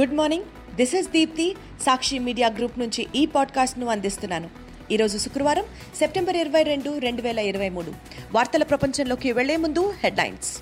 Good 0.00 0.14
morning 0.14 0.74
this 0.74 0.94
is 0.94 1.08
Deepthi 1.08 1.56
Sakshi 1.86 2.18
media 2.18 2.48
group 2.48 2.78
నుంచి 2.78 3.06
ఈ 3.14 3.26
పాడ్కాస్ట్ను 3.26 3.86
అందిస్తున్నాను. 3.86 4.50
ఈరోజు 4.90 5.18
శుక్రవారం 5.18 5.64
సెప్టెంబర్ 5.98 6.36
ఇరవై 6.36 6.62
రెండు 6.62 6.98
రెండు 6.98 7.22
వేల 7.22 7.38
ఇరవై 7.38 7.68
మూడు. 7.68 7.94
వార్తల 8.32 8.62
ప్రపంచంలోకి 8.62 9.32
వెళ్ళే 9.32 9.56
ముందు 9.56 9.94
హెడ్లైన్స్. 10.04 10.58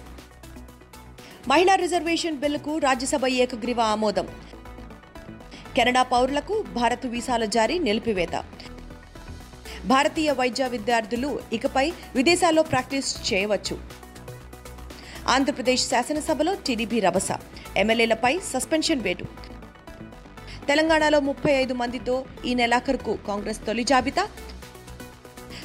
మహిళా 1.48 1.74
రిజర్వేషన్ 1.74 2.36
బిల్లుకు 2.36 2.78
రాజ్యసభ 2.78 3.26
ఏకగ్రీవ 3.26 3.80
ఆమోదం. 3.80 4.28
కెనడా 5.76 6.02
పౌరులకు 6.02 6.64
భారత్ 6.72 7.06
వీసాల 7.06 7.44
జారీ 7.44 7.78
నిలిపివేత. 7.78 8.44
భారతీయ 9.84 10.32
వైద్య 10.32 10.68
విద్యార్థులు 10.68 11.40
ఇకపై 11.52 11.92
విదేశాల్లో 12.14 12.62
ప్రాక్టీస్ 12.62 13.32
చేయవచ్చు. 13.32 14.01
ఆంధ్రప్రదేశ్ 15.28 15.88
శాసనసభలో 15.88 16.54
టీడీపీ 16.54 17.00
రభస. 17.00 17.28
ఎమ్మెల్యేలపై 17.76 18.38
సస్పెన్షన్ 18.38 19.00
వేటు. 19.00 19.24
తెలంగాణలో 20.68 21.20
ముప్పై 21.20 21.52
ఐదు 21.52 21.74
మందితో 21.74 22.24
ఈ 22.44 22.54
నెలాఖరుకు 22.54 23.18
కాంగ్రెస్ 23.28 23.58
తొలి 23.66 23.84
జాబితా. 23.84 24.28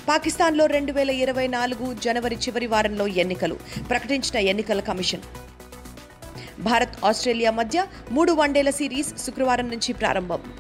పాకిస్తాన్లో 0.07 0.66
రెండు 0.66 0.91
వేల 0.91 1.09
ఇరవై 1.09 1.47
నాలుగు 1.47 1.93
జనవరి 1.93 2.35
చివరి 2.35 2.67
వారంలో 2.67 3.07
ఎన్నికలు. 3.07 3.57
ప్రకటించిన 3.89 4.38
ఎన్నికల 4.38 4.80
కమిషన్. 4.80 5.21
భారత్ 6.59 7.05
ఆస్ట్రేలియా 7.05 7.52
మధ్య 7.52 7.85
మూడు 8.11 8.31
వన్డేల 8.31 8.69
సిరీస్ 8.69 9.25
శుక్రవారం 9.25 9.69
నుంచి 9.69 9.94
ప్రారంభం. 9.94 10.53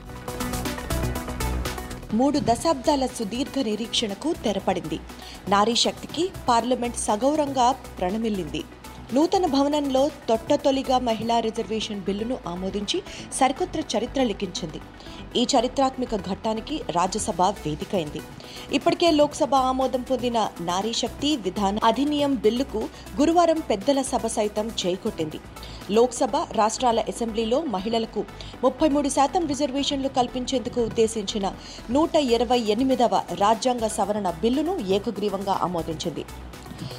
మూడు 2.13 2.39
దశాబ్దాల 2.39 3.05
సుదీర్ఘ 3.05 3.59
నిరీక్షణకు 3.59 4.33
తెరపడింది. 4.43 4.99
నారీ 5.49 5.75
శక్తికి 5.75 6.29
పార్లమెంట్ 6.47 6.97
సగౌరంగా 6.97 7.71
ప్రణమిల్లింది. 7.71 8.63
నూతన 9.15 9.45
భవనంలో 9.45 10.01
తొట్టతొలిగా 10.29 10.95
మహిళా 10.99 11.35
రిజర్వేషన్ 11.39 12.01
బిల్లును 12.07 12.37
ఆమోదించి 12.51 12.97
సరికొత్త 13.39 13.75
చరిత్ర 13.93 14.23
లిఖించింది. 14.23 14.79
ఈ 15.39 15.43
చరిత్రాత్మక 15.53 16.15
ఘట్టానికి 16.29 16.75
రాజ్యసభ 16.97 17.41
వేదికైంది. 17.65 18.21
ఇప్పటికే 18.77 19.11
లోక్సభ 19.11 19.53
ఆమోదం 19.69 20.01
పొందిన 20.01 20.37
నారీ 20.61 20.93
శక్తి 20.93 21.29
విధాన 21.45 21.77
అధినియం 21.83 22.35
బిల్లుకు 22.35 22.81
గురువారం 23.19 23.61
పెద్దల 23.69 24.01
సభ 24.11 24.25
సైతం 24.37 24.67
చేకొట్టింది 24.81 25.39
లోక్సభ 25.91 26.35
రాష్ట్రాల 26.59 26.99
అసెంబ్లీలో 27.13 27.61
మహిళలకు 27.75 28.23
ముప్పై 28.63 28.89
మూడు 28.89 29.09
శాతం 29.09 29.45
రిజర్వేషన్లు 29.47 30.11
కల్పించేందుకు 30.17 30.81
ఉద్దేశించిన 30.81 31.45
నూట 31.91 32.15
ఇరవై 32.35 32.59
ఎనిమిదవ 32.75 33.21
రాజ్యాంగ 33.43 33.87
సవరణ 33.97 34.29
బిల్లును 34.43 34.75
ఏకగ్రీవంగా 34.97 35.55
ఆమోదించింది. 35.67 36.25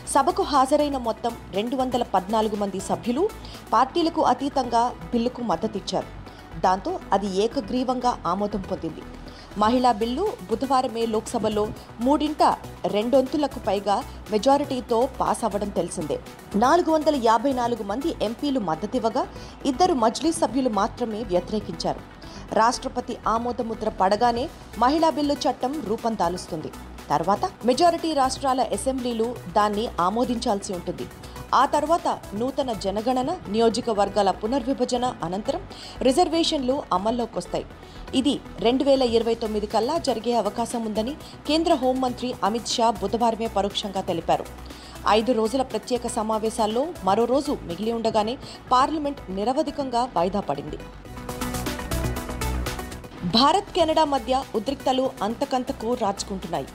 సభకు 0.09 0.43
హాజరైన 0.43 0.97
మొత్తం 0.97 1.37
రెండు 1.55 1.77
వందల 1.77 2.03
పద్నాలుగు 2.03 2.57
మంది 2.57 2.81
సభ్యులు 2.81 3.29
పార్టీలకు 3.73 4.23
అతీతంగా 4.23 4.89
బిల్లుకు 5.13 5.43
మద్దతిచ్చారు. 5.43 6.07
దాంతో 6.61 7.01
అది 7.13 7.37
ఏకగ్రీవంగా 7.45 8.19
ఆమోదం 8.27 8.61
పొందింది. 8.61 9.03
మహిళా 9.59 9.93
బిల్లు 9.93 10.33
బుధవారమే 10.51 11.07
లోక్సభలో 11.07 11.69
మూడింట 12.01 12.43
రెండొంతులకు 12.87 13.59
పైగా 13.59 14.05
మెజారిటీతో 14.31 15.09
పాస్ 15.21 15.45
అవ్వడం 15.45 15.69
తెలిసిందే. 15.69 16.21
నాలుగు 16.57 16.91
వందల 16.91 17.21
యాభై 17.25 17.53
నాలుగు 17.53 17.83
మంది 17.83 18.17
ఎంపీలు 18.23 18.61
మద్దతివ్వగా 18.61 19.27
ఇద్దరు 19.67 19.95
మజ్లీ 19.95 20.33
సభ్యులు 20.33 20.69
మాత్రమే 20.69 21.23
వ్యతిరేకించారు. 21.23 22.01
రాష్ట్రపతి 22.53 23.17
ఆమోదముద్ర 23.29 23.89
పడగానే 23.89 24.49
మహిళా 24.79 25.11
బిల్లు 25.11 25.35
చట్టం 25.35 25.83
రూపం 25.87 26.15
దాలుస్తుంది. 26.15 26.73
తర్వాత 27.11 27.45
మెజారిటీ 27.69 28.11
రాష్ట్రాల 28.21 28.61
అసెంబ్లీలు 28.77 29.29
దాన్ని 29.57 29.85
ఆమోదించాల్సి 30.07 30.73
ఉంటుంది. 30.79 31.07
ఆ 31.55 31.65
తర్వాత 31.75 32.09
నూతన 32.41 32.71
జనగణన 32.85 33.31
నియోజకవర్గాల 33.55 34.31
పునర్విభజన 34.41 35.05
అనంతరం 35.27 35.63
రిజర్వేషన్లు 36.07 36.77
అమల్లోకి 36.97 37.37
వస్తాయి 37.39 37.67
ఇది 38.21 38.35
రెండు 38.67 38.85
వేల 38.85 39.05
ఇరవై 39.17 39.35
తొమ్మిది 39.35 39.69
కల్లా 39.75 39.95
జరిగే 40.09 40.35
అవకాశం 40.43 40.83
ఉందని 40.85 41.15
కేంద్ర 41.49 41.73
హోంమంత్రి 41.83 42.29
అమిత్ 42.49 42.75
షా 42.75 42.87
బుధవారమే 43.01 43.49
పరోక్షంగా 43.57 44.03
తెలిపారు. 44.11 44.47
ఐదు 45.17 45.33
రోజుల 45.33 45.63
ప్రత్యేక 45.63 46.07
సమావేశాల్లో 46.19 46.83
మరో 47.05 47.25
రోజు 47.25 47.53
మిగిలి 47.69 47.93
ఉండగానే 47.93 48.35
పార్లమెంట్ 48.73 49.21
నిరవధికంగా 49.39 50.05
వాయిదా 50.17 50.41
పడింది. 50.41 50.79
భారత్ 53.25 53.71
కెనడా 53.75 54.05
మధ్య 54.05 54.45
ఉద్రిక్తలు 54.55 55.11
అంతకంతకు 55.23 55.95
రాచుకుంటున్నాయి. 55.95 56.67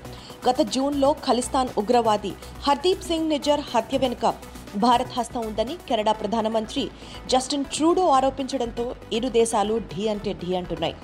గత 0.50 0.62
జూన్లో 0.62 1.16
ఖలిస్తాన్ 1.26 1.70
ఉగ్రవాది 1.78 2.31
హర్దీప్ 2.64 3.04
సింగ్ 3.04 3.30
నిజర్ 3.30 3.62
హత్య 3.76 3.98
వెనుక 3.98 4.34
భారత్ 4.78 5.14
హస్తం 5.18 5.42
ఉందని 5.42 5.78
కెనడా 5.90 6.12
ప్రధానమంత్రి 6.12 6.90
జస్టిన్ 7.28 7.66
ట్రూడో 7.66 8.08
ఆరోపించడంతో 8.08 8.96
ఇరు 9.14 9.30
దేశాలు 9.30 9.78
ఢీ 9.94 10.08
అంటే 10.08 10.34
ఢీ 10.34 10.56
అంటున్నాయి. 10.56 10.96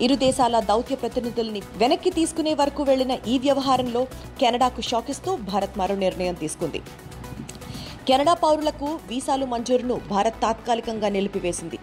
ఇరు 0.00 0.14
దేశాల 0.14 0.60
దౌత్య 0.60 0.96
ప్రతినిధుల్ని 0.96 1.62
వెనక్కి 1.76 2.10
తీసుకునే 2.10 2.54
వరకు 2.54 2.82
వెళ్ళిన 2.82 3.18
ఈ 3.28 3.38
వ్యవహారంలో 3.38 4.06
కెనడాకు 4.40 4.80
షాకిస్తూ 4.80 5.36
భారత్ 5.36 5.78
మరో 5.78 5.94
నిర్ణయం 5.94 6.34
తీసుకుంది. 6.34 6.82
కెనడా 8.08 8.34
పౌరులకు 8.34 9.00
వీసాలు 9.08 9.46
మంజూరును 9.46 10.00
భారత్ 10.08 10.42
తాత్కాలికంగా 10.42 11.08
నిలిపివేసింది. 11.08 11.78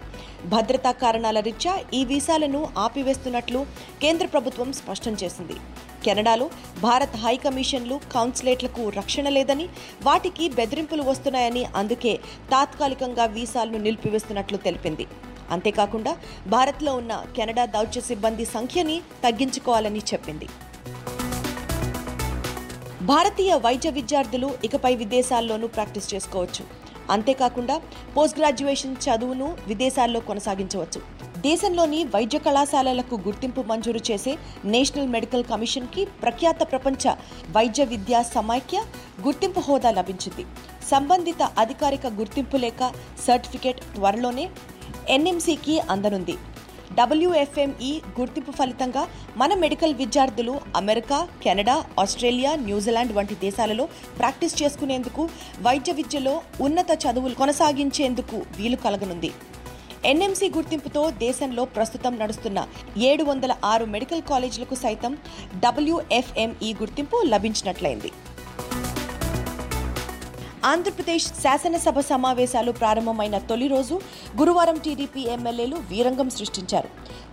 భద్రతా 0.52 0.90
కారణాల 1.02 1.38
రీత్యా 1.40 1.74
ఈ 1.98 2.00
వీసాలను 2.04 2.60
ఆపివేస్తున్నట్లు 2.84 3.60
కేంద్ర 4.02 4.26
ప్రభుత్వం 4.26 4.68
స్పష్టం 4.80 5.14
చేసింది. 5.22 5.56
కెనడాలో 6.04 6.46
భారత్ 6.82 7.16
హై 7.24 7.36
కమిషన్లు 7.36 8.00
కౌన్సిలేట్లకు 8.12 8.88
రక్షణ 8.98 9.28
లేదని 9.28 9.66
వాటికి 10.08 10.48
బెదిరింపులు 10.58 11.02
వస్తున్నాయని 11.10 11.64
అందుకే 11.80 12.12
తాత్కాలికంగా 12.52 13.26
వీసాలను 13.36 13.78
నిలిపివేస్తున్నట్లు 13.86 14.58
తెలిపింది. 14.66 15.06
అంతేకాకుండా 15.50 16.12
భారత్లో 16.54 16.94
ఉన్న 16.94 17.12
కెనడా 17.36 17.64
దౌత్య 17.76 18.00
సిబ్బంది 18.00 18.44
సంఖ్యని 18.44 18.96
తగ్గించుకోవాలని 19.24 20.02
చెప్పింది. 20.12 20.48
భారతీయ 23.10 23.52
వైద్య 23.64 23.90
విద్యార్థులు 23.90 24.48
ఇకపై 24.64 24.94
విదేశాల్లోనూ 24.94 25.66
ప్రాక్టీస్ 25.66 26.14
చేసుకోవచ్చు. 26.14 26.64
అంతేకాకుండా 27.10 27.76
పోస్ట్ 28.16 28.38
గ్రాడ్యుయేషన్ 28.40 28.96
చదువును 29.06 29.48
విదేశాల్లో 29.70 30.20
కొనసాగించవచ్చు. 30.28 31.00
దేశంలోని 31.46 32.00
వైద్య 32.14 32.38
కళాశాలలకు 32.46 33.14
గుర్తింపు 33.26 33.60
మంజూరు 33.70 34.00
చేసే 34.10 34.32
నేషనల్ 34.74 35.12
మెడికల్ 35.14 35.44
కమిషన్కి 35.52 36.04
ప్రఖ్యాత 36.22 36.60
ప్రపంచ 36.72 37.14
వైద్య 37.56 37.84
విద్యా 37.84 38.22
సమైక్య 38.36 38.78
గుర్తింపు 39.26 39.60
హోదా 39.60 39.90
లభించింది. 39.90 40.46
సంబంధిత 40.90 41.42
అధికారిక 41.64 42.06
గుర్తింపు 42.20 42.56
లేక 42.56 42.92
సర్టిఫికేట్ 43.26 43.80
త్వరలోనే 43.94 44.46
ఎన్ఎంసీకి 45.16 45.74
అందనుంది. 45.94 46.34
డబ్ల్యూఎఫ్ఎంఈ 46.98 47.90
గుర్తింపు 48.18 48.52
ఫలితంగా 48.58 49.02
మన 49.40 49.50
మెడికల్ 49.62 49.94
విద్యార్థులు 50.00 50.54
అమెరికా 50.80 51.18
కెనడా 51.44 51.76
ఆస్ట్రేలియా 52.02 52.52
న్యూజిలాండ్ 52.66 53.12
వంటి 53.18 53.36
దేశాలలో 53.44 53.84
ప్రాక్టీస్ 54.20 54.56
చేసుకునేందుకు 54.60 55.22
వైద్య 55.66 55.92
విద్యలో 56.00 56.34
ఉన్నత 56.66 56.90
చదువులు 57.04 57.36
కొనసాగించేందుకు 57.42 58.38
వీలు 58.58 58.78
కలగనుంది. 58.86 59.30
ఎన్ఎంసీ 60.10 60.48
గుర్తింపుతో 60.56 61.02
దేశంలో 61.24 61.62
ప్రస్తుతం 61.76 62.12
నడుస్తున్న 62.22 62.58
ఏడు 63.10 63.24
వందల 63.28 63.52
ఆరు 63.72 63.86
మెడికల్ 63.94 64.22
కాలేజీలకు 64.30 64.76
సైతం 64.84 65.12
డబ్ల్యూఎఫ్ఎంఈ 65.64 66.70
గుర్తింపు 66.80 67.16
లభించినట్లయింది. 67.32 68.10
ఆంధ్రప్రదేశ్ 70.64 71.26
శాసనసభ 71.42 71.98
సమావేశాలు 72.08 72.70
ప్రారంభమైన 72.78 73.36
తొలి 73.48 73.66
రోజు 73.68 73.96
గురువారం 74.40 74.78
టీడీపీ 74.84 75.22
ఎమ్మెల్యేలు 75.34 75.76
వీరంగం 75.90 76.28
సృష్టించారు. 76.36 76.88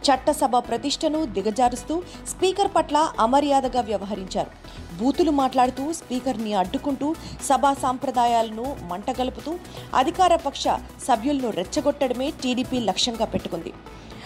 చట్టసభ 0.06 0.58
ప్రతిష్టను 0.68 1.19
దిగజారుస్తూ 1.36 1.96
స్పీకర్ 2.34 2.72
పట్ల 2.75 2.97
అమర్యాదగా 3.25 3.81
వ్యవహరించారు. 3.81 4.52
బూతులు 5.00 5.31
మాట్లాడుతూ 5.41 5.86
స్పీకర్ని 5.94 6.53
అడ్డుకుంటూ 6.62 7.09
సభా 7.50 7.74
సాంప్రదాయాలను 7.83 8.68
మంటగలుపుతూ 8.92 9.54
అధికార 10.01 10.36
పక్ష 10.45 10.63
సభ్యులను 11.07 11.50
రెచ్చగొట్టడమే 11.60 12.30
టీడీపీ 12.44 12.80
లక్ష్యంగా 12.80 13.25
పెట్టుకుంది. 13.25 13.74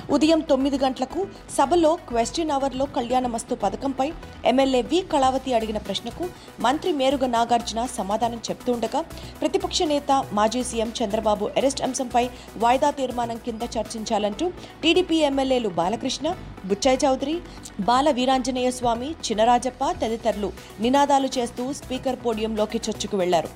ఉదయం 0.09 0.39
తొమ్మిది 0.49 0.77
గంటలకు 0.83 1.19
సభలో 1.55 1.89
క్వశ్చన్ 2.09 2.51
అవర్లో 2.51 2.85
కళ్యాణమస్తు 2.95 3.53
పథకంపై 3.63 4.07
ఎమ్మెల్యే 4.45 4.81
వి 4.89 4.99
కళావతి 5.11 5.51
అడిగిన 5.57 5.79
ప్రశ్నకు 5.79 6.23
మంత్రి 6.59 6.91
మేరుగ 6.93 7.27
నాగార్జున 7.29 7.81
సమాధానం 7.97 8.39
చెప్తుండగా 8.47 9.01
ప్రతిపక్ష 9.41 9.79
నేత 9.91 10.11
మాజీ 10.33 10.61
సీఎం 10.69 10.91
చంద్రబాబు 10.99 11.47
అరెస్ట్ 11.57 11.83
అంశంపై 11.87 12.23
వాయిదా 12.63 12.89
తీర్మానం 12.91 13.39
కింద 13.45 13.63
చర్చించాలంటూ 13.75 14.47
టీడీపీ 14.83 15.19
ఎమ్మెల్యేలు 15.29 15.71
బాలకృష్ణ 15.77 16.27
బుచ్చాయ్ 16.67 16.97
చౌదరి 17.03 17.35
బాల 17.79 18.11
వీరాంజనేయ 18.11 18.69
స్వామి 18.71 19.09
చినరాజప్ప 19.25 19.83
తదితరులు 20.01 20.51
నినాదాలు 20.81 21.29
చేస్తూ 21.37 21.73
స్పీకర్ 21.73 22.17
పోడియంలోకి 22.25 22.81
చొచ్చుకు 22.85 23.17
వెళ్ళారు. 23.17 23.49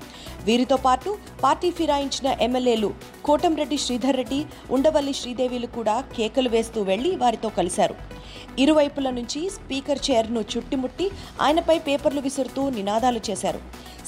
వీరితో 0.46 0.78
పాటు 0.86 1.18
పార్టీ 1.44 1.72
ఫిరాయించిన 1.72 2.36
ఎమ్మెల్యేలు 2.42 2.90
కోటంరెడ్డి 3.26 3.78
శ్రీధర్ 3.78 4.18
రెడ్డి 4.18 4.46
ఉండవల్లి 4.72 5.14
శ్రీదేవిలు 5.14 5.68
కూడా 5.78 5.96
కేకలు 6.16 6.50
వేస్తూ 6.50 6.82
వెళ్ళి 6.82 7.16
వారితో 7.16 7.50
కలిశారు. 7.50 7.96
ఇరువైపుల 8.60 9.10
నుంచి 9.10 9.50
స్పీకర్ 9.50 10.02
చైర్ను 10.08 10.42
చుట్టుముట్టి 10.54 11.12
ఆయనపై 11.42 11.78
పేపర్లు 11.80 12.22
విసురుతూ 12.22 12.70
నినాదాలు 12.70 13.22
చేశారు. 13.30 13.60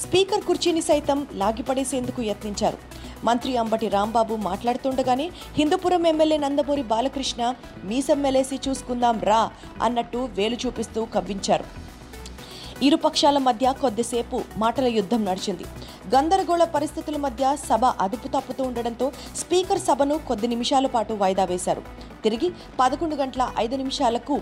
స్పీకర్ 0.04 0.46
కుర్చీని 0.48 0.80
సైతం 0.80 1.26
లాగిపడేసేందుకు 1.34 2.22
యత్నించారు. 2.22 2.78
మంత్రి 3.28 3.52
అంబటి 3.62 3.88
రాంబాబు 3.96 4.34
మాట్లాడుతుండగానే 4.48 5.26
హిందూపురం 5.58 6.04
ఎమ్మెల్యే 6.12 6.38
నందమూరి 6.44 6.84
బాలకృష్ణ 6.92 7.42
మీసమ్మెలేసి 7.90 8.56
చూసుకుందాం 8.66 9.18
రా 9.30 9.40
అన్నట్టు 9.82 10.20
వేలు 10.38 10.58
చూపిస్తూ 10.64 11.02
కవ్వించారు. 11.14 11.66
ఇరు 12.86 12.96
పక్షాల 13.04 13.38
మధ్య 13.48 13.66
కొద్దిసేపు 13.82 14.38
మాటల 14.62 14.86
యుద్ధం 14.98 15.20
నడిచింది. 15.28 15.66
గందరగోళ 16.14 16.64
పరిస్థితుల 16.74 17.16
మధ్య 17.24 17.44
సభ 17.68 17.84
అదుపు 18.04 18.28
తప్పుతూ 18.34 18.62
ఉండడంతో 18.68 19.06
స్పీకర్ 19.40 19.80
సభను 19.86 20.16
కొద్ది 20.28 20.48
నిమిషాల 20.52 20.86
పాటు 20.94 21.12
వాయిదా 21.22 21.44
వేశారు. 21.50 21.82
తిరిగి 22.24 22.48
పదకొండు 22.80 23.16
గంటల 23.16 23.42
ఐదు 23.58 23.76
నిమిషాలకు 23.80 24.36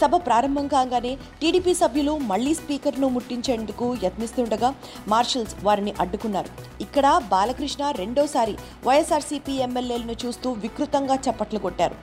సభ 0.00 0.14
ప్రారంభం 0.26 0.66
కాగానే 0.74 1.12
టీడీపీ 1.40 1.72
సభ్యులు 1.80 2.14
మళ్ళీ 2.30 2.52
స్పీకర్ను 2.60 3.08
ముట్టించేందుకు 3.14 3.86
యత్నిస్తుండగా 4.04 4.68
మార్షల్స్ 5.12 5.54
వారిని 5.66 5.92
అడ్డుకున్నారు. 6.02 6.50
ఇక్కడ 6.84 7.06
బాలకృష్ణ 7.32 7.82
రెండోసారి 8.00 8.54
వైఎస్ఆర్సీపీ 8.86 9.54
ఎమ్మెల్యేలను 9.66 10.16
చూస్తూ 10.24 10.50
వికృతంగా 10.64 11.16
చప్పట్లు 11.26 11.60
కొట్టారు. 11.66 11.96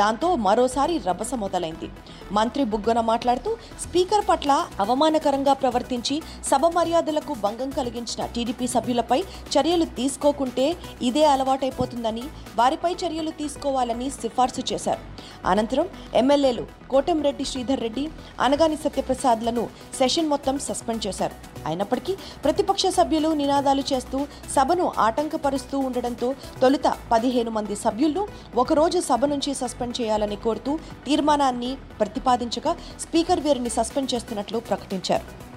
దాంతో 0.00 0.30
మరోసారి 0.46 0.96
రభస 1.08 1.34
మొదలైంది. 1.44 1.90
మంత్రి 2.38 2.64
బుగ్గన 2.74 3.00
మాట్లాడుతూ 3.12 3.52
స్పీకర్ 3.84 4.26
పట్ల 4.30 4.52
అవమానకరంగా 4.86 5.56
ప్రవర్తించి 5.64 6.18
సభ 6.50 6.64
మర్యాదలకు 6.78 7.34
భంగం 7.44 7.70
కలిగించిన 7.80 8.22
టీడీపీ 8.34 8.59
సభ్యులపై 8.66 9.20
చర్యలు 9.54 9.84
తీసుకోకుంటే 9.84 10.76
ఇదే 11.02 11.24
అలవాటైపోతుందని 11.24 12.24
వారిపై 12.56 12.92
చర్యలు 12.92 13.30
తీసుకోవాలని 13.30 14.10
సిఫార్సు 14.10 14.62
చేశారు. 14.72 15.02
అనంతరం 15.46 15.88
ఎమ్మెల్యేలు 16.14 16.64
కోటంరెడ్డి 16.90 17.44
శ్రీధర్ 17.44 17.80
రెడ్డి 17.80 18.04
అనగాని 18.40 18.76
సత్యప్రసాద్లను 18.84 19.68
సెషన్ 19.98 20.28
మొత్తం 20.28 20.58
సస్పెండ్ 20.58 21.06
చేశారు. 21.06 21.34
అయినప్పటికీ 21.66 22.12
ప్రతిపక్ష 22.44 22.86
సభ్యులు 22.86 23.28
నినాదాలు 23.28 23.82
చేస్తూ 23.92 24.26
సభను 24.56 24.92
ఆటంకపరుస్తూ 24.98 25.78
ఉండడంతో 25.78 26.34
తొలుత 26.62 26.94
పదిహేను 27.12 27.50
మంది 27.50 27.76
సభ్యులను 27.76 28.28
ఒకరోజు 28.56 28.98
సభ 28.98 29.24
నుంచి 29.24 29.54
సస్పెండ్ 29.54 30.00
చేయాలని 30.00 30.36
కోరుతూ 30.36 30.78
తీర్మానాన్ని 31.06 31.76
ప్రతిపాదించగా 32.00 32.76
స్పీకర్ 33.00 33.40
వీరిని 33.40 33.70
సస్పెండ్ 33.70 34.14
చేస్తున్నట్లు 34.14 34.58
ప్రకటించారు. 34.70 35.49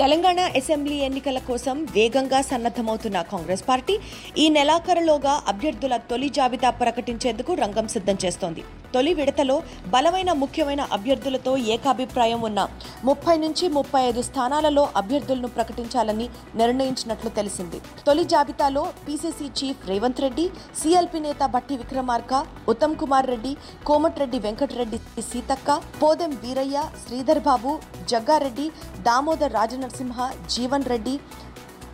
తెలంగాణ 0.00 0.40
అసెంబ్లీ 0.58 0.94
ఎన్నికల 1.06 1.38
కోసం 1.48 1.76
వేగంగా 1.96 2.38
సన్నద్ధమవుతున్న 2.50 3.18
కాంగ్రెస్ 3.32 3.64
పార్టీ 3.70 3.94
ఈ 4.42 4.46
నెలాఖరులోగా 4.56 5.34
అభ్యర్థుల 5.52 5.94
తొలి 6.10 6.28
జాబితా 6.36 6.70
ప్రకటించేందుకు 6.82 7.54
రంగం 7.62 7.86
సిద్ధం 7.94 8.16
చేస్తోంది. 8.24 8.62
తొలి 8.94 9.12
విడతలో 9.18 9.56
బలమైన 9.94 10.30
ముఖ్యమైన 10.42 10.82
అభ్యర్థులతో 10.96 11.52
ఏకాభిప్రాయం 11.74 12.40
ఉన్న 12.48 12.60
ముప్పై 13.04 13.36
నుంచి 13.44 13.64
ముప్పై 13.76 14.02
ఐదు 14.10 14.22
స్థానాలలో 14.28 14.84
అభ్యర్థులను 15.00 15.48
ప్రకటించాలని 15.56 16.26
నిర్ణయించినట్లు 16.56 17.30
తెలిసింది. 17.38 17.78
తొలి 18.06 18.24
జాబితాలో 18.32 18.84
PCC 19.06 19.48
chief 19.58 19.86
Revanth 19.90 20.22
Reddy 20.24 20.44
CLP 20.80 21.20
నేత 21.20 21.42
భట్టి 21.54 21.76
విక్రమార్క 21.76 22.32
ఉత్తమ్ 22.72 22.96
కుమార్ 22.96 23.30
రెడ్డి 23.32 23.52
కోమటిరెడ్డి 23.84 24.40
వెంకటరెడ్డి 24.46 25.00
సీతక్క 25.30 25.78
పోదెం 26.02 26.34
వీరయ్య 26.44 26.80
శ్రీధర్ 27.04 27.42
బాబు 27.48 27.72
జగ్గారెడ్డి 28.12 28.66
దామోదర్ 29.08 29.56
రాజనరసింహ 29.58 30.28
జీవన్ 30.54 30.88
రెడ్డి 30.92 31.14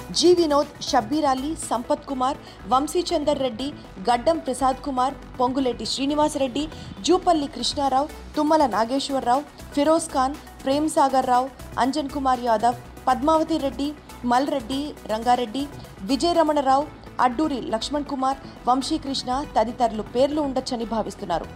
జి 0.08 0.28
వినోద్ 0.34 0.70
షబ్బీర్ 0.82 1.26
అలీ 1.26 1.50
సంపత్ 1.62 2.06
కుమార్ 2.06 2.38
వంశీచందర్ 2.70 3.40
రెడ్డి 3.44 3.66
గడ్డం 4.08 4.38
ప్రసాద్ 4.38 4.78
కుమార్ 4.87 5.14
పొంగులేటి 5.38 5.87
శ్రీనివాసరెడ్డి 5.87 6.64
జూపల్లి 7.06 7.49
కృష్ణారావు 7.56 8.08
తుమ్మల 8.37 8.66
నాగేశ్వరరావు 8.66 9.43
ఫిరోజ్ 9.75 10.08
ఖాన్ 10.08 10.37
ప్రేమ్ 10.62 10.88
సాగర్ 10.88 11.28
రావు 11.28 11.49
అంజన్ 11.78 12.10
కుమార్ 12.10 12.44
యాదవ్ 12.44 12.78
పద్మావతి 13.08 13.58
రెడ్డి 13.58 13.88
మల్ 14.25 14.49
రెడ్డి 14.49 14.81
రంగారెడ్డి 15.12 15.64
విజయ 16.05 16.32
రమణరావు 16.32 16.87
అడ్డూరి 17.24 17.60
లక్ష్మణ్ 17.74 18.08
కుమార్ 18.12 18.38
వంశీకృష్ణ 18.68 19.30
తదితరులు 19.56 20.04
పేర్లు 20.14 20.40
ఉండొచ్చని 20.48 20.86
భావిస్తున్నారు. 20.94 21.46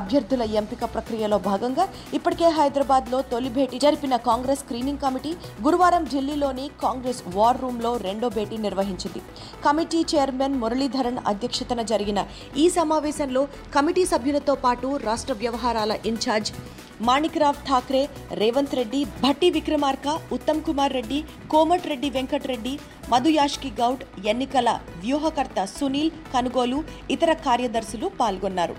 అభ్యర్థుల 0.00 0.42
ఎంపిక 0.60 0.84
ప్రక్రియలో 0.94 1.38
భాగంగా 1.48 1.84
ఇప్పటికే 2.18 2.48
హైదరాబాద్లో 2.58 3.20
తొలి 3.32 3.50
భేటీ 3.56 3.78
జరిపిన 3.84 4.16
కాంగ్రెస్ 4.28 4.62
స్క్రీనింగ్ 4.64 5.02
కమిటీ 5.04 5.32
గురువారం 5.66 6.04
ఢిల్లీలోని 6.12 6.66
కాంగ్రెస్ 6.84 7.22
వార్ 7.36 7.60
రూమ్లో 7.62 7.92
రెండో 8.06 8.28
భేటీ 8.38 8.58
నిర్వహించింది. 8.66 9.22
కమిటీ 9.66 10.02
చైర్మన్ 10.14 10.58
మురళీధరన్ 10.64 11.22
అధ్యక్షతన 11.32 11.82
జరిగిన 11.92 12.20
ఈ 12.64 12.66
సమావేశంలో 12.78 13.44
కమిటీ 13.76 14.04
సభ్యులతో 14.12 14.56
పాటు 14.66 14.90
రాష్ట్ర 15.08 15.34
వ్యవహారాల 15.44 15.92
ఇన్ఛార్జ్ 16.12 16.52
మాణిక్రావ్ 17.06 17.58
ఠాక్రే 17.68 18.02
రేవంత్ 18.40 18.74
రెడ్డి 18.78 19.00
భట్టి 19.24 19.48
విక్రమార్క 19.56 20.08
ఉత్తమ్ 20.36 20.62
కుమార్ 20.68 20.96
రెడ్డి 20.98 21.18
కోమట్ 21.52 21.88
రెడ్డి 21.90 22.08
వెంకటరెడ్డి 22.10 22.74
మధుయాష్కి 23.12 23.70
గౌడ్ 23.80 24.04
ఎన్నికల 24.32 24.68
వ్యూహకర్త 25.04 25.64
సునీల్ 25.76 26.12
కనుగోలు 26.34 26.78
ఇతర 27.16 27.32
కార్యదర్శులు 27.46 28.08
పాల్గొన్నారు. 28.20 28.76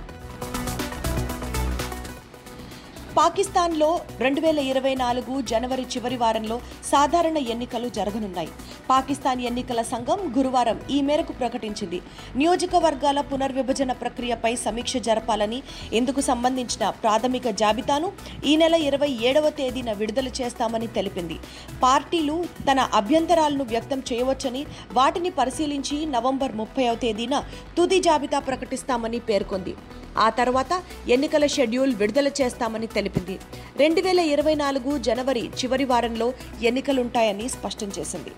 పాకిస్తాన్లో 3.19 3.87
రెండు 4.19 4.41
వేల 4.41 4.59
ఇరవై 4.71 4.91
నాలుగు 4.95 5.33
జనవరి 5.41 5.83
చివరి 5.93 6.17
వారంలో 6.17 6.57
సాధారణ 6.91 7.37
ఎన్నికలు 7.53 7.87
జరగనున్నాయి. 7.97 8.49
పాకిస్తాన్ 8.89 9.41
ఎన్నికల 9.41 9.81
సంఘం 9.81 10.19
గురువారం 10.37 10.77
ఈ 10.91 11.01
మేరకు 11.07 11.33
ప్రకటించింది. 11.33 11.99
నియోజకవర్గాల 12.35 13.21
పునర్విభజన 13.31 13.91
ప్రక్రియపై 13.91 14.55
సమీక్ష 14.55 14.97
జరపాలని 14.97 15.59
ఇందుకు 15.93 16.21
సంబంధించిన 16.29 16.89
ప్రాథమిక 17.03 17.49
జాబితాను 17.63 18.11
ఈ 18.45 18.55
నెల 18.55 18.75
ఇరవై 18.89 19.11
ఏడవ 19.29 19.49
తేదీన 19.59 19.91
విడుదల 19.91 20.27
చేస్తామని 20.41 20.87
తెలిపింది. 20.87 21.39
పార్టీలు 21.83 22.37
తన 22.71 22.79
అభ్యంతరాలను 23.01 23.63
వ్యక్తం 23.63 24.01
చేయవచ్చని 24.13 24.65
వాటిని 24.93 25.29
పరిశీలించి 25.29 25.99
నవంబర్ 26.15 26.55
ముప్పైవ 26.61 26.95
తేదీన 27.05 27.43
తుది 27.77 27.99
జాబితా 27.99 28.39
ప్రకటిస్తామని 28.39 29.19
పేర్కొంది. 29.31 29.75
ఆ 30.19 30.29
తర్వాత 30.29 30.83
ఎన్నికల 31.09 31.45
షెడ్యూల్ 31.45 31.95
విడుదల 31.95 32.27
చేస్తామని 32.27 32.87
తెలిపింది. 32.87 33.39
రెండు 33.77 34.01
వేల 34.01 34.19
ఇరవై 34.19 34.55
నాలుగు 34.55 34.97
జనవరి 34.97 35.45
చివరి 35.47 35.85
వారంలో 35.85 36.33
ఎన్నికలుంటాయని 36.61 37.49
స్పష్టం 37.49 37.91
చేసింది. 37.99 38.29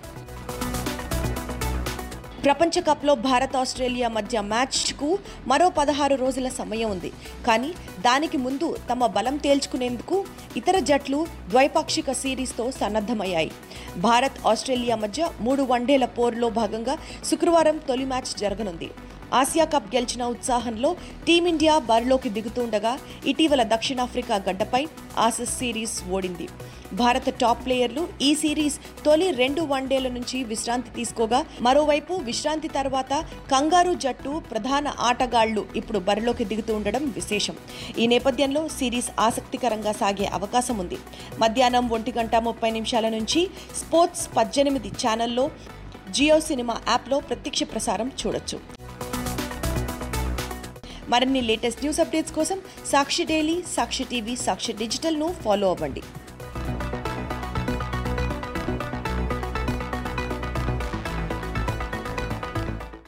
ప్రపంచ 2.44 2.80
కప్లో 2.80 3.14
భారత్ 3.14 3.56
ఆస్ట్రేలియా 3.56 4.08
మధ్య 4.08 4.40
మ్యాచ్కు 4.40 5.18
మరో 5.46 5.70
పదహారు 5.70 6.14
రోజుల 6.14 6.48
సమయం 6.48 6.90
ఉంది. 6.90 7.12
కానీ 7.46 7.74
దానికి 8.00 8.36
ముందు 8.36 8.76
తమ 8.90 9.06
బలం 9.06 9.36
తేల్చుకునేందుకు 9.36 10.24
ఇతర 10.56 10.78
జట్లు 10.78 11.26
ద్వైపాక్షిక 11.48 12.12
సిరీస్తో 12.12 12.70
సన్నద్ధమయ్యాయి. 12.70 13.50
భారత్ 13.96 14.46
ఆస్ట్రేలియా 14.46 14.96
మధ్య 14.96 15.30
మూడు 15.40 15.62
వన్డేల 15.62 16.04
పోరులో 16.04 16.50
భాగంగా 16.50 16.98
శుక్రవారం 17.30 17.76
తొలి 17.76 18.04
మ్యాచ్ 18.04 18.38
జరగనుంది. 18.38 18.90
ఆసియా 19.38 19.64
కప్ 19.64 19.88
గెలిచిన 19.94 20.22
ఉత్సాహంలో 20.34 20.96
టీమిండియా 21.26 21.74
బరిలోకి 21.90 22.28
దిగుతుండగా 22.28 22.92
ఇటీవల 23.26 23.62
దక్షిణాఫ్రికా 23.72 24.36
గడ్డపై 24.48 24.82
ఆసస్ 25.18 25.54
సిరీస్ 25.58 25.96
ఓడింది. 26.10 26.46
భారత 27.00 27.28
టాప్ 27.42 27.60
ప్లేయర్లు 27.66 28.02
ఈ 28.22 28.30
సిరీస్ 28.34 28.76
తొలి 29.04 29.28
రెండు 29.30 29.62
వన్డేల 29.62 30.08
నుంచి 30.08 30.38
విశ్రాంతి 30.44 30.90
తీసుకోగా 30.96 31.40
మరోవైపు 31.66 32.14
విశ్రాంతి 32.28 32.68
తర్వాత 32.68 33.12
కంగారు 33.52 33.94
జట్టు 34.04 34.42
ప్రధాన 34.50 34.88
ఆటగాళ్ళు 35.08 35.64
ఇప్పుడు 35.76 35.98
బరిలోకి 36.08 36.44
దిగుతూ 36.44 36.74
ఉండడం 36.74 37.04
విశేషం. 37.18 37.56
ఈ 37.98 38.06
నేపథ్యంలో 38.06 38.64
సిరీస్ 38.78 39.10
ఆసక్తికరంగా 39.20 39.92
సాగే 39.92 40.28
అవకాశం 40.40 40.78
ఉంది. 40.78 40.98
మధ్యాహ్నం 41.38 41.88
ఒంటి 41.88 42.14
గంట 42.18 42.34
ముప్పై 42.48 42.70
నిమిషాల 42.70 43.08
నుంచి 43.08 43.42
స్పోర్ట్స్ 43.80 44.28
పద్దెనిమిది 44.36 44.92
ఛానల్లో 45.02 45.50
జియో 46.10 46.40
సినిమా 46.40 46.74
యాప్లో 46.88 47.18
ప్రత్యక్ష 47.20 47.62
ప్రసారం 47.62 48.08
చూడొచ్చు. 48.20 48.81
మరిన్ని 51.12 51.42
లేటెస్ట్ 51.50 51.84
న్యూస్ 51.84 52.02
అప్డేట్స్ 52.04 52.36
కోసం 52.38 52.58
సాక్షి 52.92 53.24
డైలీ 53.32 53.56
సాక్షి 53.76 54.04
టీవీ 54.12 54.36
సాక్షి 54.46 54.72
డిజిటల్ను 54.82 55.28
ఫాలో 55.44 55.68
అవ్వండి. 55.74 56.02